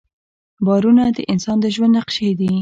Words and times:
باورونه 0.65 1.03
د 1.17 1.19
انسان 1.33 1.57
د 1.61 1.65
ژوند 1.75 1.93
نقشې 1.97 2.29
دي. 2.39 2.51